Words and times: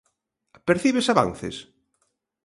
Percibes 0.69 1.07
avances? 1.13 1.55